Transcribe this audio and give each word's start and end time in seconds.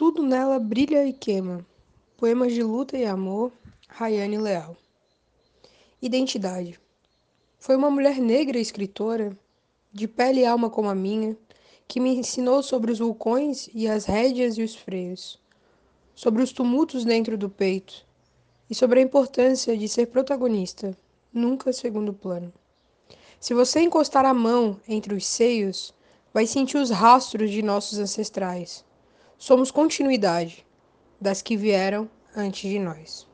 Tudo 0.00 0.22
nela 0.22 0.58
brilha 0.58 1.06
e 1.06 1.12
queima. 1.12 1.62
Poemas 2.16 2.54
de 2.54 2.62
luta 2.62 2.96
e 2.96 3.04
amor, 3.04 3.52
Rayane 3.86 4.38
Leal. 4.38 4.74
Identidade. 6.00 6.80
Foi 7.58 7.76
uma 7.76 7.90
mulher 7.90 8.16
negra 8.16 8.58
escritora, 8.58 9.36
de 9.92 10.08
pele 10.08 10.40
e 10.40 10.46
alma 10.46 10.70
como 10.70 10.88
a 10.88 10.94
minha, 10.94 11.36
que 11.86 12.00
me 12.00 12.16
ensinou 12.16 12.62
sobre 12.62 12.90
os 12.90 12.98
vulcões 12.98 13.68
e 13.74 13.86
as 13.86 14.06
rédeas 14.06 14.56
e 14.56 14.62
os 14.62 14.74
freios, 14.74 15.38
sobre 16.14 16.42
os 16.42 16.50
tumultos 16.50 17.04
dentro 17.04 17.36
do 17.36 17.50
peito 17.50 18.06
e 18.70 18.74
sobre 18.74 19.00
a 19.00 19.02
importância 19.02 19.76
de 19.76 19.86
ser 19.86 20.06
protagonista, 20.06 20.96
nunca 21.30 21.74
segundo 21.74 22.14
plano. 22.14 22.50
Se 23.38 23.52
você 23.52 23.80
encostar 23.80 24.24
a 24.24 24.32
mão 24.32 24.80
entre 24.88 25.14
os 25.14 25.26
seios, 25.26 25.92
vai 26.32 26.46
sentir 26.46 26.78
os 26.78 26.88
rastros 26.88 27.50
de 27.50 27.60
nossos 27.60 27.98
ancestrais 27.98 28.82
Somos 29.40 29.70
continuidade 29.70 30.66
das 31.18 31.40
que 31.40 31.56
vieram 31.56 32.10
antes 32.36 32.70
de 32.70 32.78
nós. 32.78 33.26